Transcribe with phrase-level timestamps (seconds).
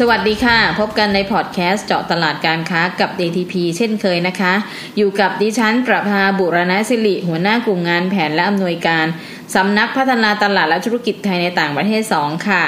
[0.00, 4.54] สวัสดีค่ะ พบกันในพอดแคสต์เจาะตลาดการค้ากับ DTP เช่นเคยนะคะ
[4.96, 9.06] อยู่กับดิฉัน ประภาบุรณศิริ หัวหน้ากลุ่มงานแผนและอำนวยการ
[9.54, 12.64] สำนักพัฒนาตลาดและธุรกิจไทยในต่างประเทศ 2 ค่ะ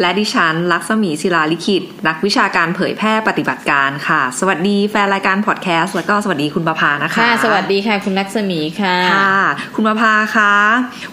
[0.00, 9.36] และดิฉันลักษมีศิลาลิขิตนักวิชาการเผยแพร่ปฏิบัติการค่ะ สวัสดีแฟนรายการพอดแคสต์แล้วก็สวัสดีคุณประภานะคะค่ะสวัสดีค่ะ คุณลักษมีค่ะค่ะ
[9.74, 10.52] คุณประภาคะ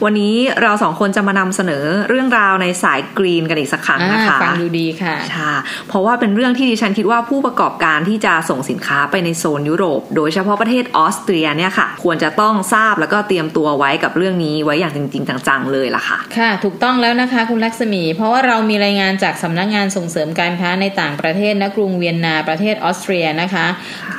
[0.03, 5.53] วันนี้เราสองคนจะมานำเสนอเรื่องราวในสายกรีนกันอีกสักครั้งนะคะฟังดูดีค่ะค่ะ
[5.87, 23.65] เพราะว่าเป็นเรื่องที่ดิฉันคิดว่าผู้ประกอบการที่จะส่งสินค้าไปในโซนยุโรป โดยเฉพาะประเทศออสเตรียเนี่ยค่ะ ควรจะต้องทราบแล้วก็เตรียมตัวไว้กับเรื่องนี้ไว้อย่างจริง ๆ จังๆเลยล่ะค่ะ ค่ะ ถูกต้องแล้วนะคะ คุณลักษมี เพราะว่าเรามีีรายงานจากสำนักงานส่งเสริมการค้าในต่างประเทศณกรุงเวียนนาประเทศออสเตรียนะคะ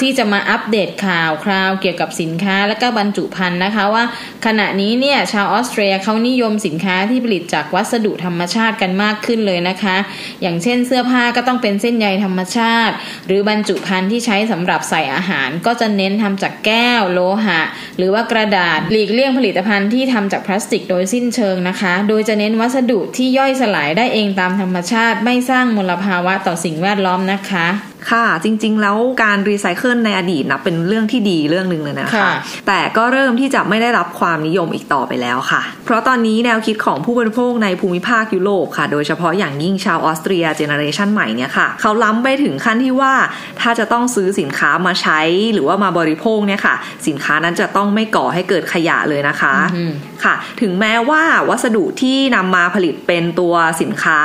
[0.01, 4.05] ที่จะมาอัปเดตข่าวคราวเกี่ยวกับสินค้าและก็บรรจุภัณฑ์นะคะว่า
[4.47, 9.97] ขณะนี้เนี่ยชาวออสเตรียเขานิยมสินค้าที่ผลิตจากวัสดุธรรมชาติกันมากขึ้นเลยนะคะ
[10.43, 12.95] อย่างเช่นเสื้อผ้าก็ต้องเป็นเส้นใยธรรมชาติ
[13.27, 17.61] หรือบรรจุภัณฑ์ที่ใช้สำหรับใส่อาหาร ก็จะเน้นทำจากแก้ว โลหะ
[17.99, 27.67] หรือว่ากระดาษหลีกเลี่ยงผลิตภัณฑ์ที่ทำจากพลาสติกโดยสิ้นเชิงนะคะ โดยจะเน้นวัสดุที่ย่อยสลายได้เองตามามธรรมชาติไม่สร้างมลภาวะต่อสิ่งแวดล้อมนะคะ
[28.11, 32.31] ค่ะ จริง ๆ แล้วการรีไซเคิลในอดีตนะเป็นเรื่องที่ดีเรื่องหนึ่งเลยนะคะค่ะ
[32.67, 43.13] แต่ก็เริ่มที่จะไม่ได้รับความนิยมอีกต่อไปแล้วค่ะ เพราะตอนนี้แนวคิดของผู้บริโภคในภูมิภาคยุโรปค่ะ โดยเฉพาะอย่างยิ่งชาวออสเตรีย generation ใหม่เนี่ยค่ะ เขาล้ำไปถึงขั้นที่ว่า
[43.61, 45.21] ถ้าจะต้องซื้อสินค้ามาใช้
[45.55, 46.75] หรือว่ามาบริโภคเนี่ยค่ะ
[47.09, 49.93] สินค้านั้นจะต้องไม่ก่อให้เกิดขยะเลยนะคะอืม
[50.25, 54.21] ค่ะ ถึงแม้ว่าวัสดุที่นำมาผลิตเป็นตัวสินค้า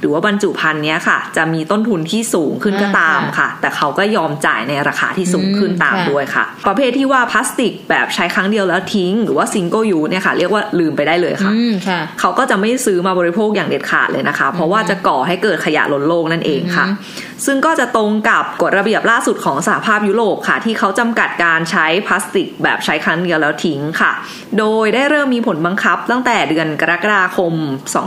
[0.00, 16.92] หรือว่าบรรจุภัณฑ์เนี้ยค่ะ จะมีต้นทุนที่สูงขึ้นก็ตามอ่าค่ะค่ะ แต่เขาก็ยอมจ่ายในราคาที่สูงขึ้นอืมตามค่ะด้วยค่ะ ประเภทที่ว่าพลาสติกแบบใช้ครั้งเดียวแล้วทิ้ง หรือว่า single-use เนี่ยค่ะ เรียกว่าลืมไปได้เลยค่ะอืมค่ะเขาก็จะไม่ซื้อมาบริโภคอย่างเด็ดขาดเลยนะคะ เพราะว่าจะก่อให้เกิดขยะล้นโลกนั่นเองค่ะอื
[17.24, 24.12] มซึ่งก็จะตรงกับกฎระเบียบล่าสุดของสหภาพยุโรปค่ะ ที่เขาจำกัดการใช้พลาสติกแบบใช้ครั้งเดียวแล้วทิ้งค่ะ
[24.58, 27.52] โดยได้เริ่มมีผลบังคับตั้งแต่เดือนกรกฎาคม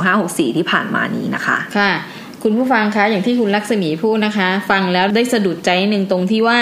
[0.01, 1.91] 2564 ที่ผ่านมานี้นะคะค่ะ
[2.43, 6.59] คุณผู้ฟังคะอย่างที่คุณลักษมีพูดนะคะ ฟังแล้วได้สะดุดใจหนึ่งตรงที่ว่า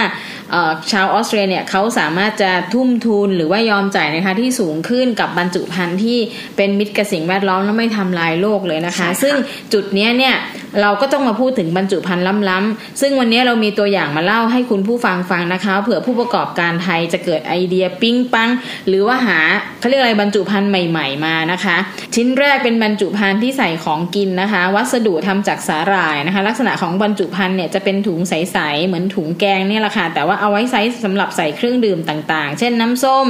[0.52, 6.18] เอ่อชาวออสเตรียเนี่ยเขาสามารถจะทุ่มทุนหรือว่ายอมจ่ายนะคะที่สูงขึ้นกับบรรจุภัณฑ์ที่
[6.58, 9.36] เป็นมิตรกับสิ่งแวดล้อมและไม่ทำลายโลกเลยนะคะใช่ค่ะซึ่ง
[9.74, 10.36] จุดเนี้ยเนี่ย
[10.82, 18.50] เราก็ต้องมาพูดถึงบรรจุภัณฑ์ล้ำๆ ซึ่งวันนี้เรามีตัวอย่างมาเล่าให้คุณผู้ฟังฟังนะคะ เผื่อผู้ประกอบการไทยจะเกิดไอเดียปิ๊งปัง
[18.88, 19.40] หรือว่าหา
[19.80, 21.78] เขาเรียกอะไรบรรจุภัณฑ์ใหม่ ๆ มานะคะ
[22.16, 33.28] ชิ้นแรกเป็นบรรจุภัณฑ์ที่ใส่ของกินนะคะ วัสดุทำจากสาหร่ายนะคะ ลักษณะของบรรจุภัณฑ์เนี่ยจะเป็นถุงใสๆเหมือนถุงแกงเนี่ยแหละค่ะแต่ว่าเอาไว้ใช้สำหรับใส่เครื่องดื่มต่างๆ เช่นน้ำส้ม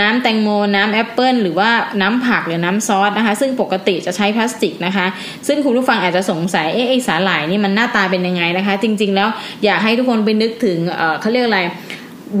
[0.00, 1.70] น้ำแตงโม น้ำแอปเปิลหรือว่า
[2.00, 5.06] น้ำผักหรือน้ำซอสนะคะ ซึ่งปกติจะใช้พลาสติกนะคะ
[5.46, 9.28] ซึ่งคุณผู้ฟังอาจจะสงสัยเอ๊ะไอสาหร่ายนี่มันหน้าตาเป็นยังไงนะคะ จริง ๆ แล้ว
[9.64, 11.62] อยากให้ทุกคนไปนึกถึงเเขาเรียกอะไร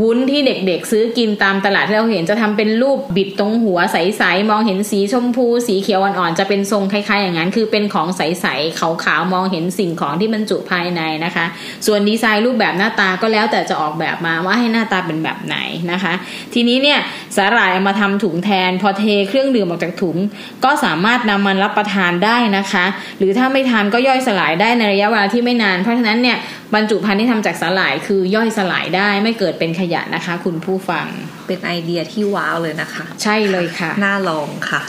[0.00, 11.46] วุ้นที่เด็กๆ ซื้อกินตามตลาดที่เราเห็นจะทำเป็นรูปบิดตรงหัวใสๆมองเห็นสีชมพู สีเขียวอ่อนๆจะเป็นทรงคล้ายๆ อย่างนั้น คือเป็นของใสๆขาวๆมองเห็นสิ่งของที่บรรจุภายในนะคะ
[11.86, 15.56] ส่วนดีไซน์รูปแบบหน้าตาก็แล้วแต่จะออกแบบมาว่าให้หน้าตาเป็นแบบไหน
[15.92, 16.12] นะคะ
[16.54, 16.98] ทีนี้เนี่ย
[17.36, 20.16] สาหร่ายเอามาทำถุงแทน พอเทเครื่องดื่มออกจากถุง
[20.64, 22.84] ก็สามารถนำมันรับประทานได้นะคะ
[23.18, 26.38] หรือถ้าไม่ทานก็ย่อยสลายได้ในระยะเวลาที่ไม่นาน เพราะฉะนั้นเนี่ย
[26.74, 31.06] บรรจุภัณฑ์ที่ทำจากสาหร่ายคือย่อยสลายได้ไม่เกิดเป็นขยะนะคะ คุณผู้ฟัง
[31.46, 34.82] เป็นไอเดียที่ว้าวเลยนะคะ ใช่เลยค่ะ น่าลองค่ะ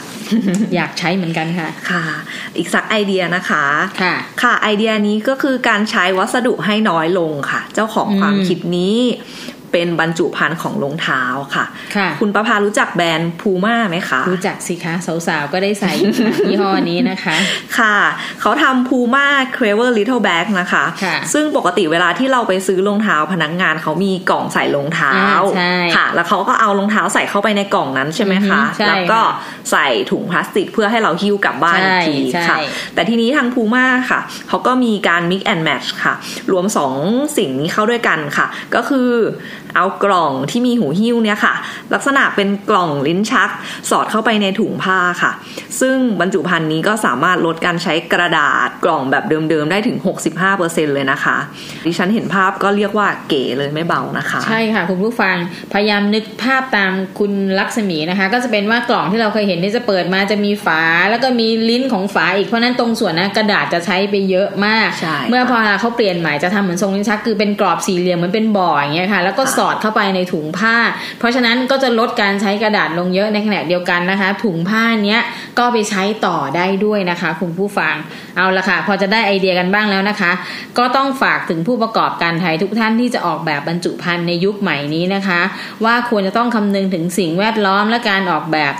[0.74, 2.02] อยากใช้เหมือนกันค่ะค่ะ
[2.56, 3.64] อีกสักไอเดียนะคะ
[4.02, 8.98] ค่ะ ค่ะไอเดียนี้ก็คือการใช้วัสดุให้น้อยลงค่ะ เจ้าของอืมความคิดนี้
[9.72, 11.22] เป็นบรรจุภัณฑ์ของรองเท้า
[11.54, 11.64] ค่ะ
[11.96, 14.94] ค่ะคุณประภารู้จักแบรนด์พูม่าไหมคะ รู้จักสิคะ
[15.26, 17.36] สาวๆ ก็ได้ใส่อยู่ค่ะยี่ห้อนี้นะคะ
[17.78, 17.96] ค่ะ
[18.40, 19.26] เขาทำพูม่า
[19.56, 29.20] Clever Little Bag นะคะค่ะซึ่งปกติเวลาที่เราไปซื้อรองเท้าพนักงานเขามีกล่องใส่รองเท้าอ่าใช่ค่ะ แล้วเขาก็เอารองเท้าใส่เข้าไปในกล่องนั้นใช่ไหมคะอือฮึใช่แล้วก็
[29.70, 32.58] ใส่ถุงพลาสติกเพื่อให้เราหิ้วกลับบ้านอีกทีใช่ค่ะใช่
[32.94, 36.14] แต่ทีนี้ทางพูม่าค่ะ เขาก็มีการ mix and match ค่ะ
[36.52, 36.94] รวมสอง
[37.36, 39.10] สิ่งนี้เข้าด้วยกันค่ะ ก็คือ
[39.76, 41.54] เอากล่องที่มีหูหิ้วเนี่ยค่ะ
[41.94, 43.50] ลักษณะเป็นกล่องลิ้นชัก
[43.90, 45.32] สอดเข้าไปในถุงผ้าค่ะ
[45.80, 49.98] ซึ่งบรรจุภัณฑ์นี้ก็สามารถลดการใช้กระดาษกล่องแบบเดิมๆ ได้ถึง
[50.46, 51.36] 65%เลยนะคะ
[51.84, 55.36] ดิฉันเห็นภาพก็เรียกว่าเก๋เลยไม่เบานะคะ ใช่ค่ะ คุณผู้ฟัง
[55.72, 70.76] พยายามนึกภาพตามคุณลักษมีนะคะ ก็จะเป็นว่ากล่องที่เราเคยเห็นที่จะเปิดมาจะมีฝา แล้วก็มีลิ้นของฝาอีกเพราะนั้นตรงส่วนนะกระดาษจะใช้ไปเยอะมากใช่เมื่อพอเขาเปลี่ยนใหม่จะทำเหมือนทรงลิ้นชักคือเป็นกรอบสี่เหลี่ยมเหมือนเป็นบ่ออย่างเงี้ยค่ะแล้วก็สอดเข้าไปในถุงผ้า
[71.18, 75.20] เพราะฉะนั้นก็จะลดการใช้กระดาษลงเยอะในขณะเดียวกันนะคะ ถุงผ้าเนี้ย
[75.58, 77.94] ก็ไปใช้ต่อได้ด้วยนะคะ คุณผู้ฟัง
[78.36, 80.32] เอาละค่ะ พอจะได้ไอเดียกันบ้างแล้วนะคะ
[80.78, 85.40] ก็ต้องฝากถึงผู้ประกอบการไทยทุกท่านที่จะออกแบบบรรจุภัณฑ์ในยุคใหม่นี้นะคะ
[85.84, 88.72] ว่าควรจะต้องคำนึงถึงสิ่งแวดล้อมและการออกแบบ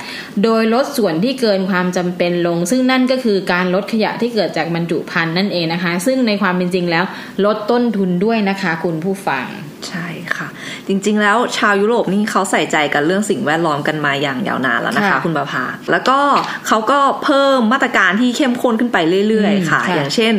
[0.45, 7.05] โดยลดส่วนที่เกินความจำเป็นลง ซึ่งนั่นก็คือการลดขยะที่เกิดจากบรรจุภัณฑ์นั่นเองนะคะ ซึ่งในความเป็นจริงแล้ว
[7.45, 9.47] ลดต้นทุนด้วยนะคะ คุณผู้ฟัง
[10.89, 16.19] จริง ๆ แล้วชาวยุโรปนี่เขาใส่ใจกันเรื่องสิ่งแวดล้อมกันมาอย่างยาวนานแล้วนะคะค่ะคุณประภา แล้วก็
[16.67, 18.99] เขาก็เพิ่มมาตรการที่เข้มข้นขึ้นไป
[19.29, 20.35] เรื่อยอืมๆค่ะค่ะ อย่างเช่น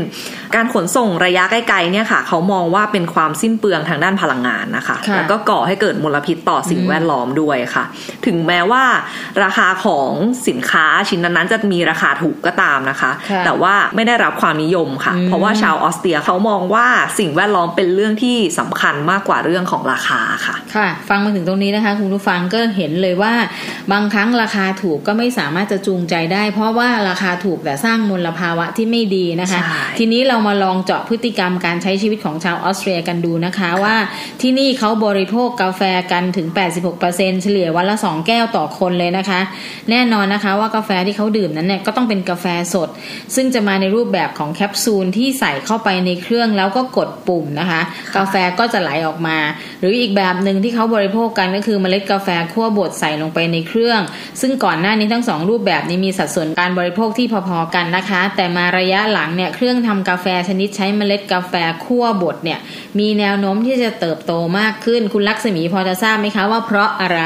[0.55, 7.83] การขนส่งระยะไกลๆเนี่ยค่ะ เขามองว่าเป็นความสิ้นเปลืองทางด้านพลังงานนะคะค่ะแล้วก็ก่อให้เกิดมลพิษต่อสิ่งอืมแวดล้อมด้วยค่ะ
[8.25, 8.83] ถึงแม้ว่า
[9.43, 10.11] ราคาของ
[10.47, 16.87] สินค้าชิ้นนั้นๆจะมีราคาถูกก็ตามนะคะค่ะแต่ว่าไม่ได้รับความนิยมค่ะอืมเพราะว่าชาวออสเตรียเขามองว่า
[17.19, 23.33] สิ่งแวดล้อมเป็นเรื่องที่สำคัญมากกว่าเรื่องของราคาค่ะ ค่ะ ฟังมาถึงตรงนี้นะคะ คุณผู้ฟังก็เห็นเลยว่า
[23.91, 33.95] บางครั้งราคาถูกก็ไม่สามารถจะจูงใจได้ เพราะว่าราคาถูกแต่สร้างมลภาวะที่ไม่ดีนะคะใช่ทีนี้เรามาลองเจาะพฤติกรรมการใช้ชีวิตของชาวออสเตรียกันดูนะคะว่า
[34.41, 35.81] ที่นี่เขาบริโภคกาแฟ
[36.11, 36.47] กันถึง
[36.95, 39.41] 86%เฉลี่ยวันละ 2 แก้วต่อคนเลยนะคะ
[39.89, 42.89] แน่นอนนะคะว่ากาแฟที่เขาดื่มนั้นเนี่ยก็ต้องเป็นกาแฟสด
[43.35, 47.81] ซึ่งจะมาในรูปแบบของแคปซูลที่ใส่เข้าไปในเครื่องแล้วก็กดปุ่มนะคะ
[48.15, 49.37] กาแฟก็จะไหลออกมา
[49.79, 54.01] หรืออีกแบบหนึ่งที่เขาบริโภคกันก็คือเมล็ดกาแฟคั่วบดใส่ลงไปในเครื่อง
[54.41, 61.53] ซึ่งก่อนหน้านี้ทั้งสองรูปแบบนี้มีสัดส่วนการบริโภคที่พอๆกันนะคะ แต่มาระยะหลังเนี่ยเครื่องทำกาแฟชนิดใช้เมล็ดกาแฟ
[61.85, 62.59] คั่วบดเนี่ย
[62.99, 67.21] มีแนวโน้มที่จะเติบโตมากขึ้น คุณลักษมีพอจะทราบไหมคะว่าเพราะอะไร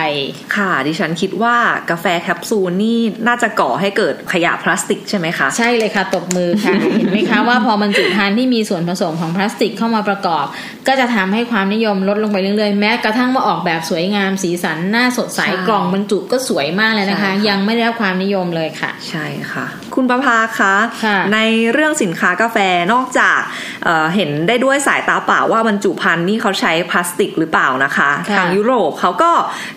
[0.55, 1.55] ค่ะ ดิฉันคิดว่า
[1.89, 10.45] กาแฟแคปซูลนี่น่าจะก่อให้เกิดขยะพลาสติกใช่ไหมคะ ใช่เลยค่ะตบมือค่ะ เห็นไหมคะว่าพอบรรจุภัณฑ์ที่มีส่วนผสมของพลาสติกเข้ามาประกอบ
[10.87, 20.73] ก็จะทำให้ความนิยมลดลงไปเรื่อยๆแม้กระทั่งมาออกแบบสวยงามสีสันน่าสดใสใช่กล่องบรรจุก็สวยมากเลยนะคะใช่ค่ะยังไม่ได้รับความนิยมเลยค่ะ ใช่ค่ะ คุณประภาคะ
[21.05, 21.39] ค่ะใน
[21.73, 22.57] เรื่องสินค้ากาแฟ
[22.93, 23.39] นอกจาก
[23.83, 29.31] เอ่อเห็นได้ด้วยสายตาเปล่าว่าบรรจุภัณฑ์นี่เขาใช้พลาสติกหรือเปล่านะคะค่ะทางยุโรปเขาก็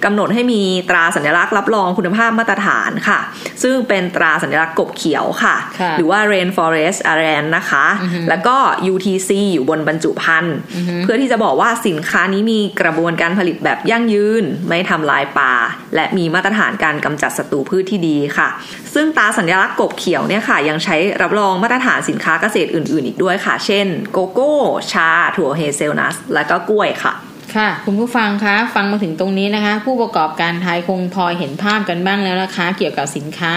[0.05, 3.19] กำหนดให้มีตราสัญลักษณ์รับรองคุณภาพมาตรฐานค่ะ
[3.63, 8.57] ซึ่งเป็นตราสัญลักษณ์กบเขียวค่ะค่ะหรือว่า rainforest Alliance นะคะอือฮึแล้วก็
[8.93, 15.53] UTC อยู่บนบรรจุภัณฑ์อือฮึเพื่อที่จะบอกว่าสินค้านี้มีกระบวนการผลิตแบบยั่งยืน ไม่ทำลายป่า
[15.95, 18.49] และมีมาตรฐานการกำจัดศัตรูพืชที่ดีค่ะ
[18.95, 24.55] ซึ่งตราสัญลักษณ์กบเขียวเนี่ยค่ะ ยังใช้รับรองมาตรฐานสินค้าเกษตรอื่น ๆ อีกด้วยค่ะ เช่น โกโก้
[24.93, 27.13] ชา ถั่ว hazelnut และก็กล้วยค่ะ
[27.57, 33.53] ค่ะ คุณผู้ฟังคะฟังมาถึงตรงนี้นะคะ ผู้ประกอบการไทยคงพอเห็นภาพกันบ้างแล้วนะคะ เกี่ยวกับสินค้า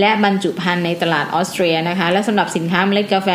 [0.00, 3.28] และบรรจุภัณฑ์ในตลาดออสเตรียนะคะ และสำหรับสินค้าเมล็ดกาแฟ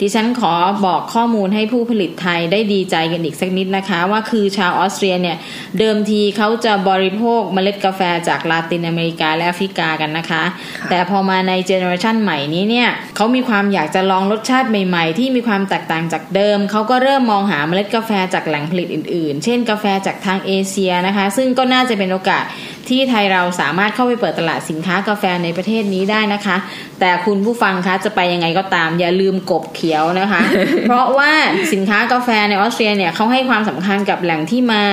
[0.00, 0.52] ดิฉันขอ
[0.86, 5.36] บอกข้อมูลให้ผู้ผลิตไทยได้ดีใจกันอีกสักนิดนะคะ ว่าคือชาวออสเตรียเนี่ย
[5.78, 10.42] เดิมทีเขาจะบริโภคเมล็ดกาแฟจากลาตินอเมริกาและแอฟริกากันนะคะ
[10.80, 22.44] ค่ะแต่พอมาใน generation ใหม่นี้เนี่ยเขามีความอยากจะลองรสชาติใหม่ ๆ ที่มีความแตกต่างจากเดิมเขาก็เริ่มมองหาเมล็ดกาแฟจากแหล่งผลิตอื่นๆ เช่นกาแฟจากทางเอเชียนะคะ ซึ่งก็น่าจะเป็นโอกาส
[22.90, 26.56] ที่ไทยเราสามารถเข้าไปเปิดตลาดสินค้ากาแฟในประเทศนี้ได้นะคะ
[27.00, 30.40] แต่คุณผู้ฟังคะจะไปยังไงก็ตาม อย่าลืมกบเขียวนะคะ
[30.88, 31.32] เพราะว่า
[31.72, 34.84] สินค้ากาแฟในออสเตรียเนี่ยเขาให้ความสำคัญกับแหล่งที่มา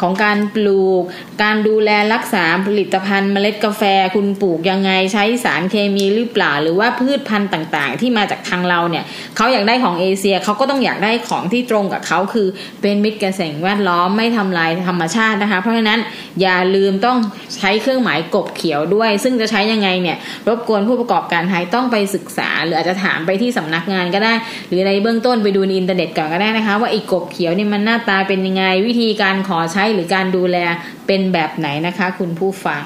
[0.00, 1.02] ของการปลูก
[1.42, 3.82] การดูแลรักษาผลิตภัณฑ์เมล็ดกาแฟ
[4.14, 9.04] คุณปลูกยังไงใช้สารเคมีหรือเปล่า หรือว่าพืชพันธุ์ต่างๆ ที่มาจากทางเราเนี่ย
[9.36, 12.46] เขาอยากได้ของเอเชียเขาก็ต้องอยากได้ของที่ตรงกับเขาคือ
[12.80, 16.00] เป็นมิตรกับสิ่งแวดล้อมไม่ทำลายธรรมชาตินะคะ เพราะฉะนั้น
[16.42, 17.18] อย่าลืมต้อง
[17.56, 20.16] ใช้เครื่องหมายกบเขียวด้วย ซึ่งจะใช้ยังไงเนี่ย
[20.48, 24.34] รบกวนผู้ประกอบการไทยต้องไปศึกษา หรืออาจจะถามไปที่สำนักงานก็ได้
[24.68, 30.56] หรือในเบื้องต้นไปดูในอินเทอร์เน็ตก่อนก็ได้นะคะ ว่าไอ้กบเขียวเนี่ยมันหน้าตาเป็นยังไง วิธีการขอใช้หรือการดูแล
[31.06, 32.82] เป็นแบบไหนนะคะ คุณผู้ฟัง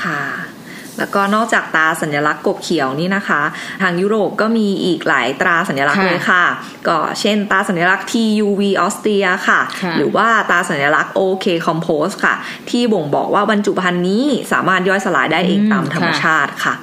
[0.00, 0.53] ค่ะ
[0.98, 3.42] แล้วก็นอกจากตราสัญลักษณ์กบเขียวนี่นะคะ
[3.82, 6.44] ทางยุโรปก็มีอีกหลายตราสัญลักษณ์ค่ะเลยค่ะ
[6.88, 12.34] ก็เช่นตราสัญลักษณ์ TUV ออสเตรียค่ะค่ะ หรือว่าตราสัญลักษณ์ OK Compost ค่ะ
[12.70, 16.74] ที่บ่งบอกว่าบรรจุภัณฑ์นี้สามารถย่อยสลายได้เองอืมตามธรรมค่ะชาติค่ะ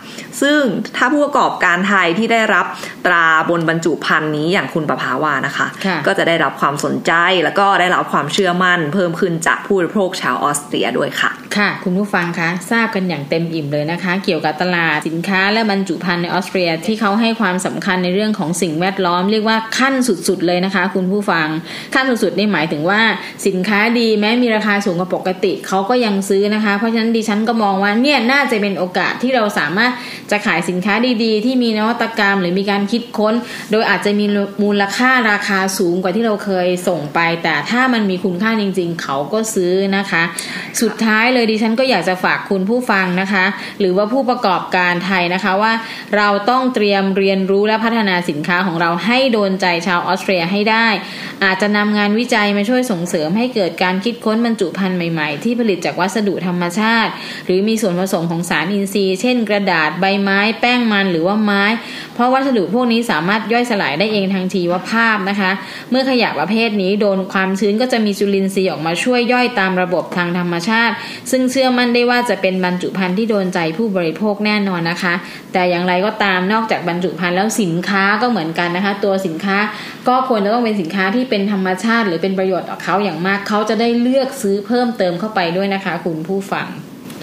[0.41, 0.61] ซึ่ง
[0.97, 2.65] ถ้าผู้ประกอบการไทยที่ได้รับ
[3.05, 7.11] ตราบนบรรจุภัณฑ์นี้อย่างคุณประภาวานะคะค่ะก็จะได้รับความสนใจ
[7.43, 21.47] แล้วก็ได้รับความเชื่อมั่น เพิ่มขึ้นจากผู้บริโภคชาวออสเตรียด้วยค่ะค่ะ คุณผู้ฟังคะทราบกันอย่างเต็มอิ่มเลยนะคะ เกี่ยวกับตลาดสินค้าและบรรจุภัณฑ์ในออสเตรียที่เขาให้ความสำคัญในเรื่องของสิ่งแวดล้อมเรียกว่าขั้นสุดๆเลยนะคะ คุณผู้ฟัง
[21.95, 23.01] ขั้นสุดๆนี่หมายถึงว่า
[23.47, 29.91] สินค้าดีแม้มีราคาสูงกว่าปกติเขาก็ยังซื้อนะคะ เพราะฉะนั้นดิฉันก็มองว่าเนี่ยน่าจะเป็นโอกาสที่เราสามารถ
[30.31, 30.93] จะขายสินค้า
[31.23, 33.33] ดีๆ ที่มีนวัตกรรม หรือมีการคิดค้น
[33.71, 34.25] โดยอาจจะมี
[34.63, 40.23] มูลค่าราคาสูงกว่าที่เราเคยส่งไป แต่ถ้ามันมีคุณค่าจริง ๆ เขาก็ซื้อนะคะ
[40.81, 43.45] สุดท้ายเลยดิฉันก็อยากจะฝากคุณผู้ฟังนะคะ
[43.79, 45.73] หรือว่าผู้ประกอบการไทยนะคะว่า
[46.17, 50.87] เราต้องเตรียมเรียนรู้และพัฒนาสินค้าของเราให้โดนใจชาวออสเตรียให้ได้
[51.43, 57.11] อาจจะนำงานวิจัยมาช่วยส่งเสริมให้เกิดการคิดค้นบรรจุภัณฑ์ใหม่ๆ ที่ผลิตจากวัสดุธรรมชาติ
[57.45, 61.63] หรือมีส่วนผสมของสารอินทรีย์เช่น กระดาษใบไม้แป้งมันหรือว่าไม้
[62.13, 65.51] เพราะวัสดุพวกนี้สามารถย่อยสลายได้เองทางชีวภาพนะคะ
[65.89, 70.93] เมื่อขยะประเภทนี้โดนความชื้นก็จะมีจุลินทรีย์ออกมาช่วยย่อยตามระบบทางธรรมชาติ
[71.31, 75.13] ซึ่งเชื่อมั่นได้ว่าจะเป็นบรรจุภัณฑ์ที่โดนใจผู้บริโภคแน่นอนนะคะ
[75.53, 79.57] แต่อย่างไรก็ตามนอกจากบรรจุภัณฑ์แล้วสินค้าก็เหมือนกันนะคะ ตัวสินค้า
[80.07, 86.67] ก็ควรจะต้องเป็นสินค้าที่เป็นธรรมชาติ หรือเป็นประโยชน์ต่อเขาอย่างมากเขาจะได้เลือกซื้อเพิ่มเติมเข้าไปด้วยนะคะ คุณผู้ฟัง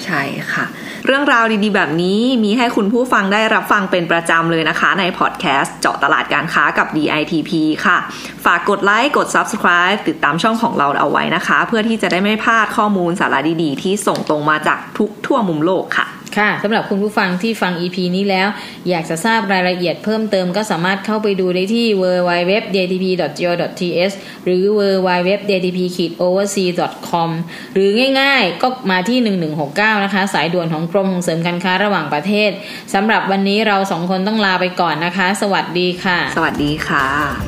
[0.05, 0.65] ใช่ค่ะ
[1.07, 7.51] เรื่องราวดีๆ แบบนี้มีให้คุณผู้ฟังได้รับฟังเป็นประจำเลยนะคะ ในพอดแคสต์เจาะตลาดการค้ากับ DITP
[7.87, 7.99] ค่ะ
[8.45, 18.49] ฝากกดไลค์กด Subscribe ติดตามช่องของเราเอาไว้นะคะ เพื่อที่จะได้ไม่พลาดข้อมูลสาระดีๆ ที่ส่งตรงมาจากทุกทั่วมุมโลกค่ะ ค่ะสำหรับคุณผู้ฟังที่ฟัง EP นี้แล้ว
[18.89, 27.31] อยากจะทราบรายละเอียดเพิ่มเติมก็สามารถเข้าไปดูได้ที่ www.dtp.go.th หรือ www.dtp-overseas.com
[27.75, 29.19] หรือง่ายๆ ก็มาที่
[29.63, 32.51] 1169 นะคะ สายด่วนของกรมส่งเสริมการค้าระหว่างประเทศ
[32.95, 37.48] สำหรับวันนี้เราสองคนต้องลาไปก่อนนะคะ สวัสดีค่ะ สวัสดีค่ะ